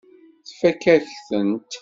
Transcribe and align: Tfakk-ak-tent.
Tfakk-ak-tent. 0.47 1.71